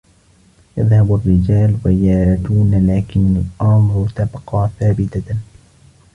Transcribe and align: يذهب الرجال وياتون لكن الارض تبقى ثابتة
يذهب 0.77 1.15
الرجال 1.15 1.77
وياتون 1.85 2.87
لكن 2.89 3.37
الارض 3.37 4.09
تبقى 4.15 4.69
ثابتة 4.79 5.35